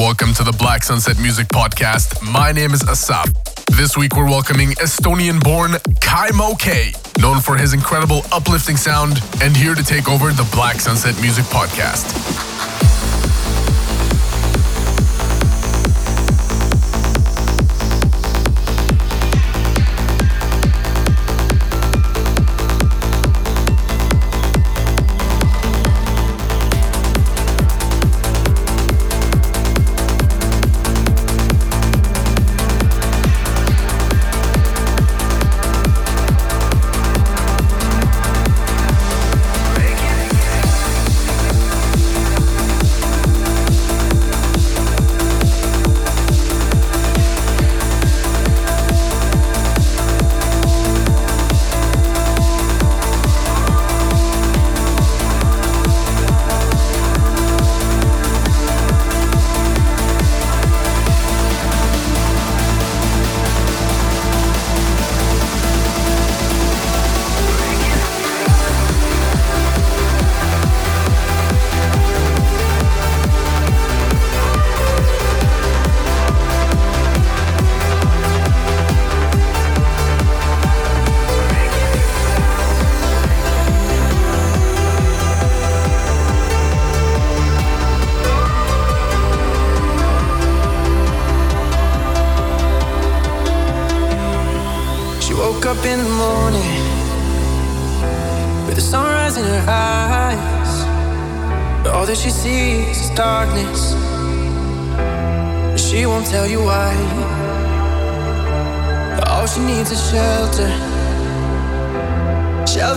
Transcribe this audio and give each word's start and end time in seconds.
welcome 0.00 0.32
to 0.32 0.42
the 0.42 0.52
Black 0.52 0.82
Sunset 0.82 1.18
Music 1.20 1.46
Podcast. 1.48 2.22
My 2.22 2.52
name 2.52 2.72
is 2.72 2.82
Asap. 2.84 3.34
This 3.76 3.98
week 3.98 4.16
we're 4.16 4.24
welcoming 4.24 4.70
Estonian 4.76 5.38
born 5.44 5.72
Kaimo 6.00 6.58
K, 6.58 6.94
known 7.20 7.38
for 7.38 7.54
his 7.54 7.74
incredible 7.74 8.22
uplifting 8.32 8.78
sound, 8.78 9.22
and 9.42 9.54
here 9.54 9.74
to 9.74 9.84
take 9.84 10.08
over 10.08 10.32
the 10.32 10.48
Black 10.52 10.80
Sunset 10.80 11.20
Music 11.20 11.44
Podcast. 11.44 12.79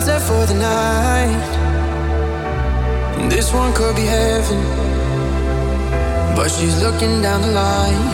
sunset 0.04 0.22
for 0.28 0.46
the 0.46 0.54
night. 0.60 1.54
And 3.18 3.32
this 3.32 3.54
one 3.54 3.74
could 3.74 3.96
be 3.96 4.02
heaven, 4.02 4.64
but 6.36 6.50
she's 6.50 6.82
looking 6.84 7.22
down 7.22 7.42
the 7.42 7.52
line. 7.52 8.12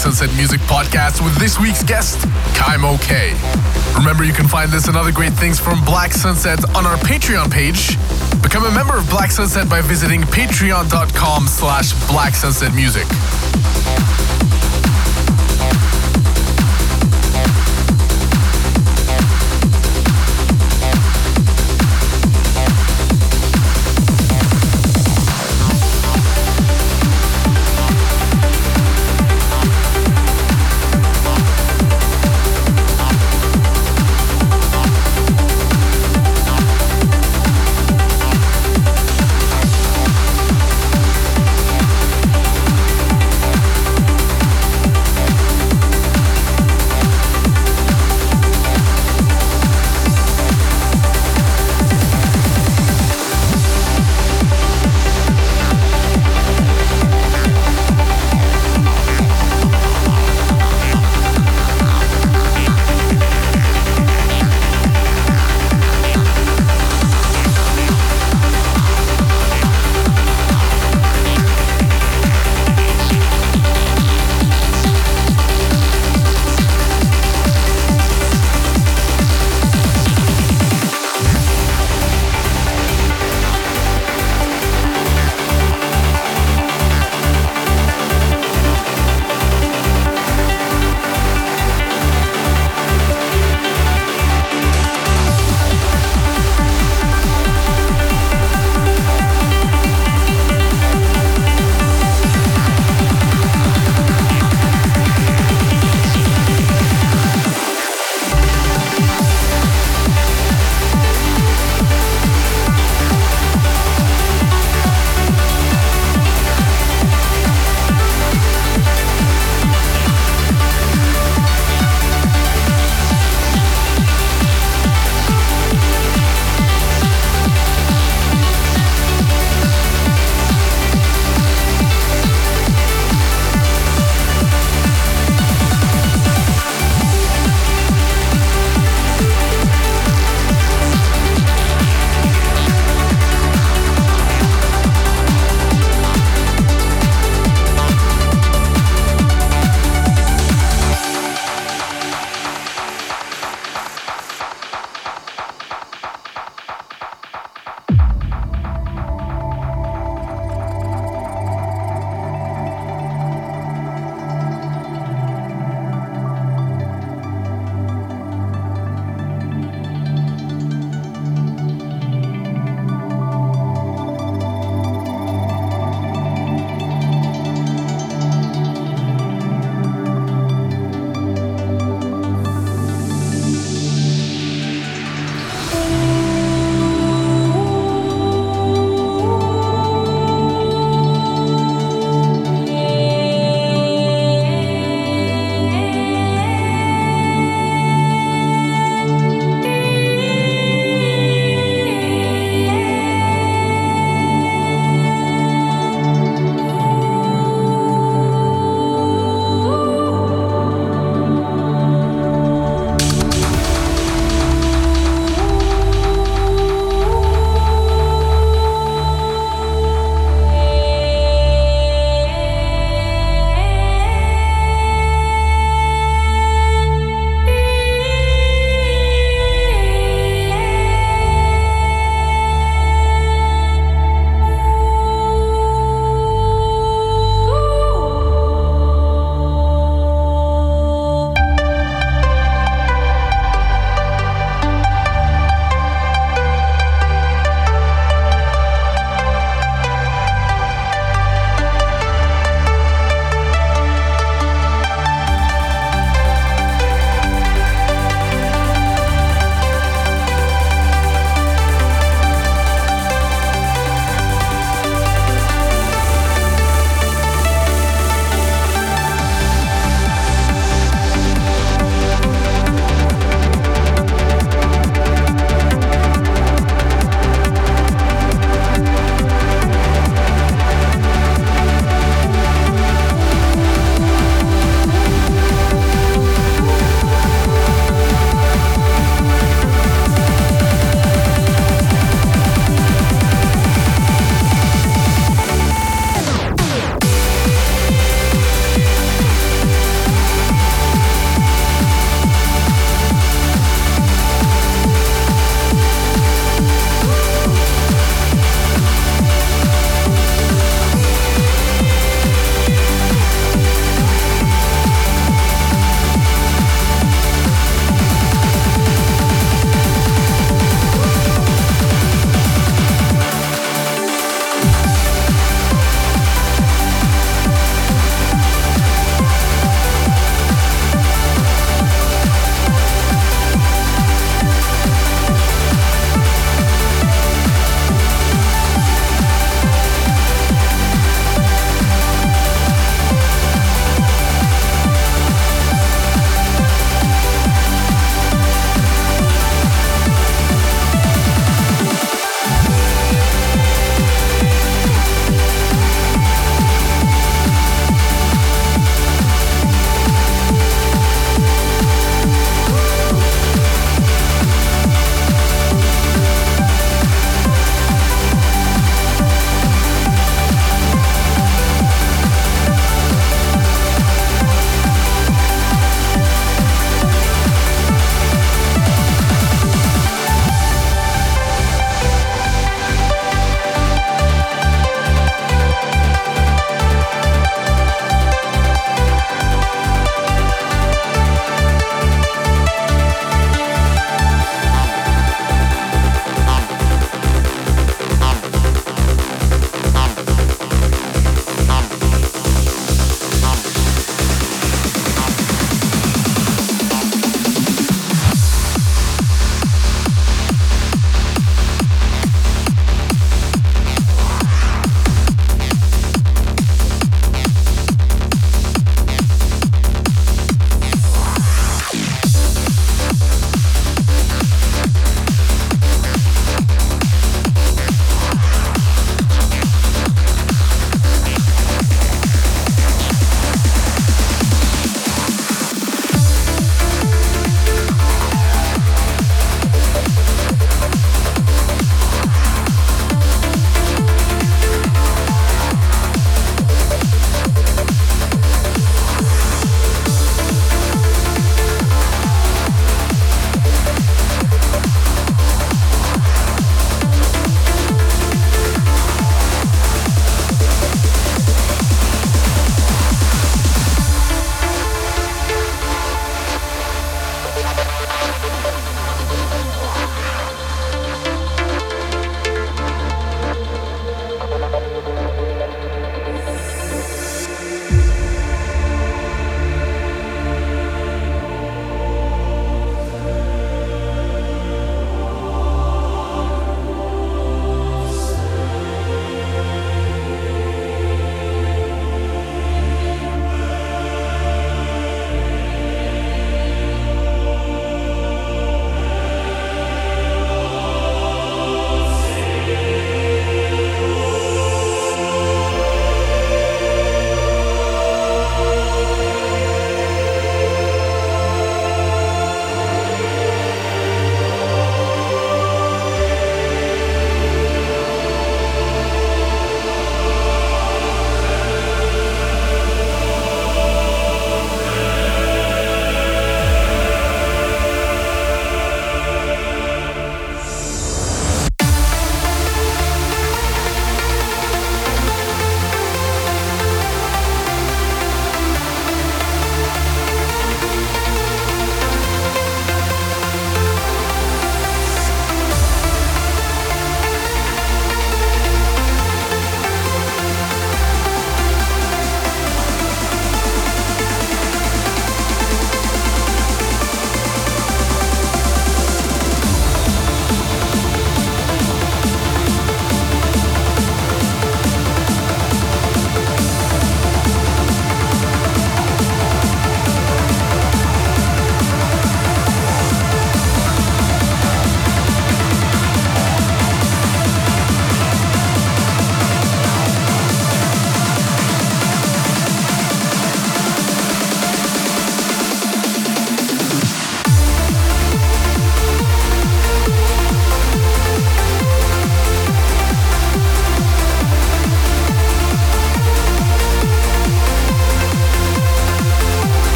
Sunset 0.00 0.34
Music 0.34 0.60
Podcast 0.62 1.22
with 1.22 1.36
this 1.36 1.60
week's 1.60 1.82
guest, 1.82 2.20
Kaimo 2.56 2.98
K. 3.02 3.36
Remember, 3.98 4.24
you 4.24 4.32
can 4.32 4.48
find 4.48 4.70
this 4.70 4.88
and 4.88 4.96
other 4.96 5.12
great 5.12 5.34
things 5.34 5.60
from 5.60 5.84
Black 5.84 6.12
Sunset 6.12 6.58
on 6.74 6.86
our 6.86 6.96
Patreon 6.96 7.50
page. 7.50 7.98
Become 8.42 8.64
a 8.64 8.70
member 8.70 8.96
of 8.96 9.10
Black 9.10 9.30
Sunset 9.30 9.68
by 9.68 9.82
visiting 9.82 10.22
patreon.com 10.22 11.46
slash 11.46 11.92
Black 12.08 12.34
Sunset 12.34 12.74
Music. 12.74 13.04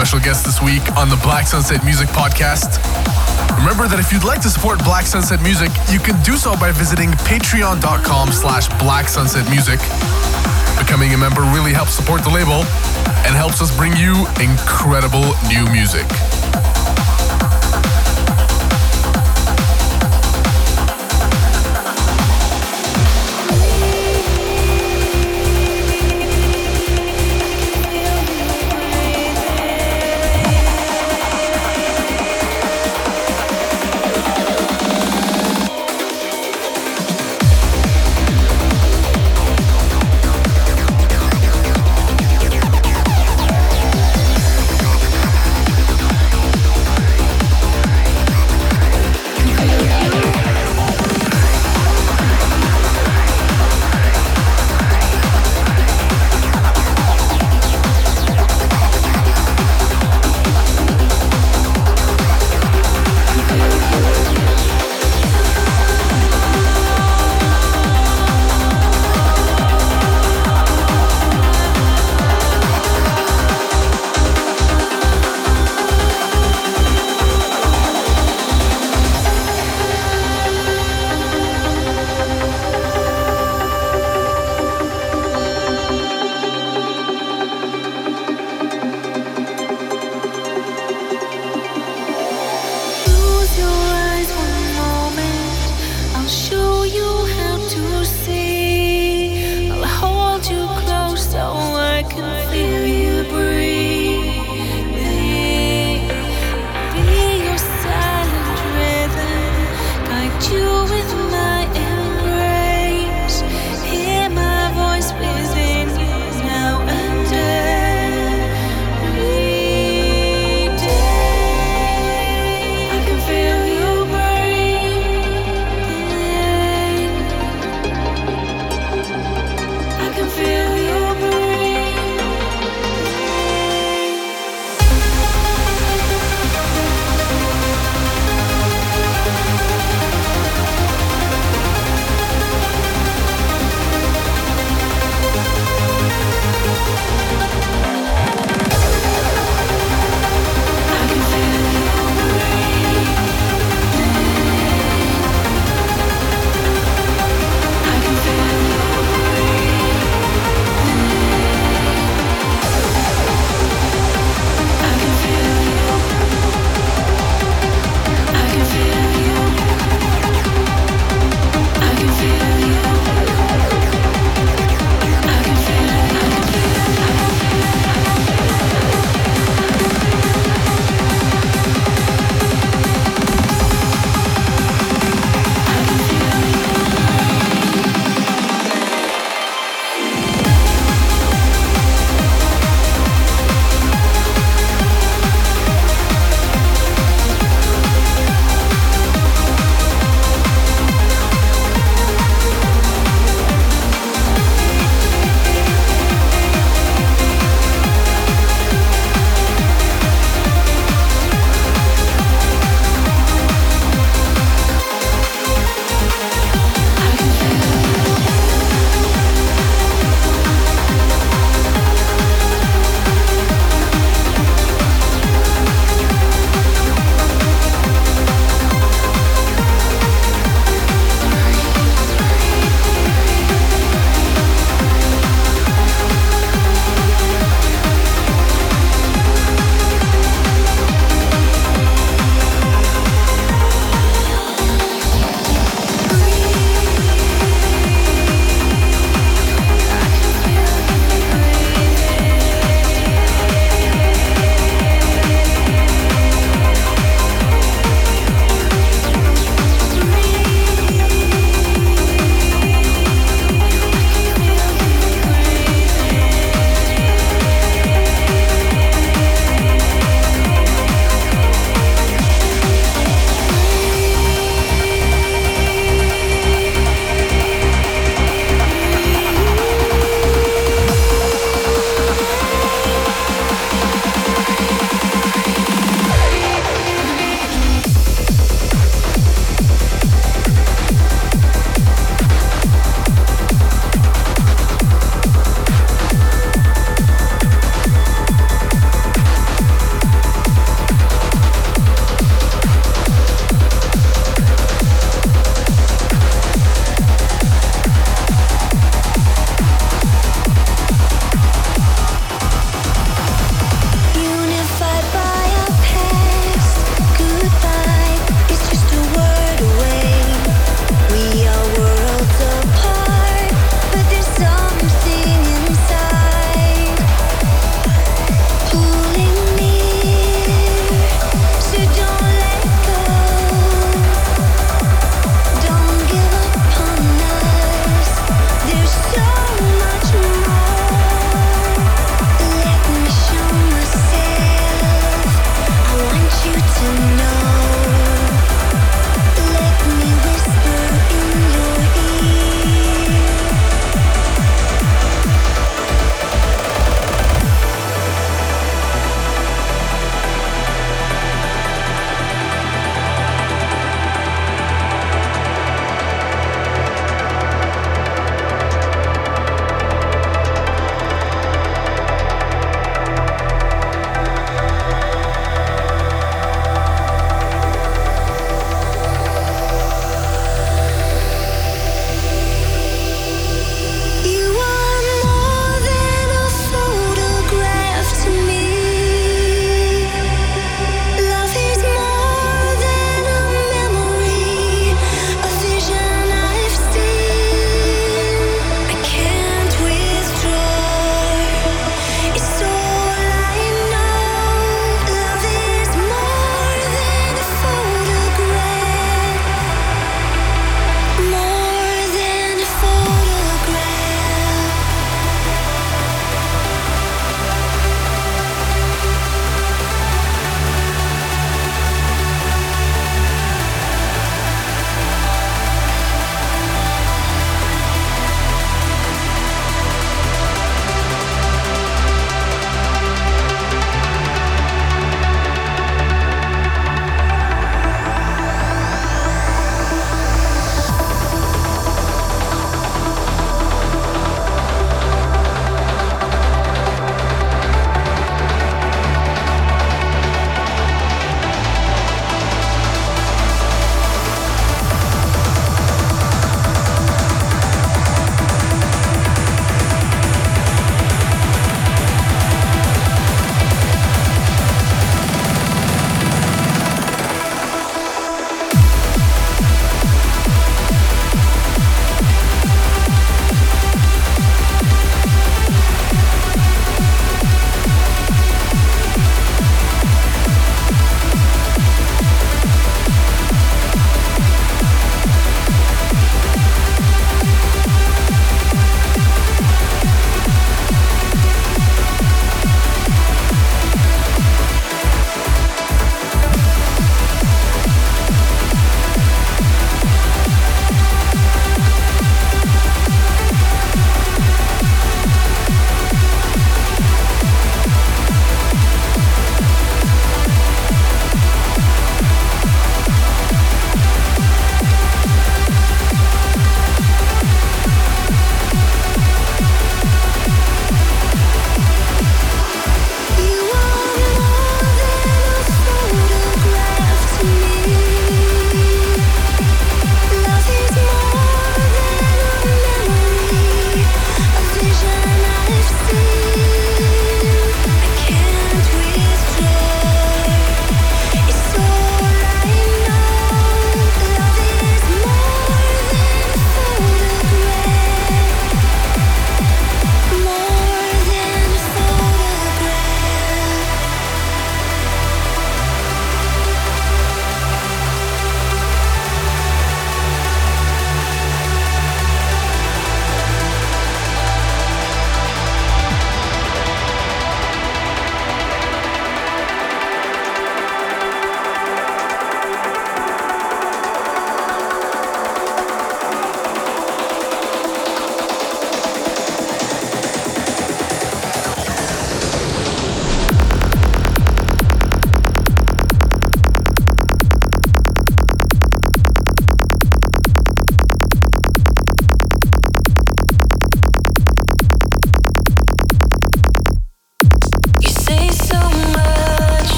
Special 0.00 0.18
guest 0.20 0.46
this 0.46 0.62
week 0.62 0.80
on 0.96 1.10
the 1.10 1.20
Black 1.22 1.46
Sunset 1.46 1.84
Music 1.84 2.08
Podcast. 2.08 2.80
Remember 3.58 3.86
that 3.86 4.00
if 4.00 4.10
you'd 4.10 4.24
like 4.24 4.40
to 4.40 4.48
support 4.48 4.82
Black 4.82 5.04
Sunset 5.04 5.42
Music, 5.42 5.68
you 5.92 5.98
can 6.00 6.16
do 6.22 6.40
so 6.40 6.56
by 6.56 6.72
visiting 6.72 7.10
patreon.com 7.28 8.32
slash 8.32 8.64
Black 8.80 9.08
Sunset 9.12 9.44
Music. 9.50 9.76
Becoming 10.80 11.12
a 11.12 11.18
member 11.20 11.42
really 11.52 11.76
helps 11.76 11.92
support 11.92 12.24
the 12.24 12.30
label 12.30 12.64
and 13.28 13.36
helps 13.36 13.60
us 13.60 13.76
bring 13.76 13.92
you 13.92 14.24
incredible 14.40 15.36
new 15.52 15.68
music. 15.68 16.08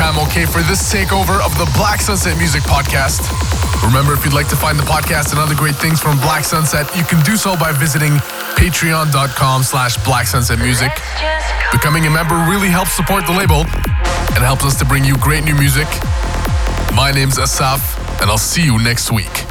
To 0.00 0.06
Kaimo 0.06 0.30
K 0.30 0.46
for 0.46 0.62
this 0.62 0.92
takeover 0.92 1.44
of 1.44 1.52
the 1.58 1.70
Black 1.76 2.00
Sunset 2.00 2.38
Music 2.38 2.62
Podcast. 2.62 3.20
Remember, 3.84 4.14
if 4.14 4.24
you'd 4.24 4.32
like 4.32 4.48
to 4.48 4.56
find 4.56 4.78
the 4.78 4.82
podcast 4.84 5.30
and 5.30 5.38
other 5.38 5.54
great 5.54 5.74
things 5.76 6.00
from 6.00 6.18
Black 6.20 6.44
Sunset, 6.44 6.86
you 6.96 7.04
can 7.04 7.22
do 7.22 7.36
so 7.36 7.54
by 7.56 7.70
visiting 7.72 8.12
patreon.com 8.56 9.62
slash 9.62 10.02
Black 10.04 10.26
Sunset 10.26 10.58
Music. 10.58 10.90
Becoming 11.70 12.06
a 12.06 12.10
member 12.10 12.34
really 12.48 12.68
helps 12.68 12.92
support 12.92 13.26
the 13.26 13.32
label 13.32 13.66
and 14.32 14.38
helps 14.38 14.64
us 14.64 14.78
to 14.78 14.86
bring 14.86 15.04
you 15.04 15.16
great 15.18 15.44
new 15.44 15.54
music. 15.54 15.88
My 16.94 17.12
name's 17.14 17.38
Asaf, 17.38 17.98
and 18.22 18.30
I'll 18.30 18.38
see 18.38 18.62
you 18.62 18.78
next 18.82 19.12
week. 19.12 19.49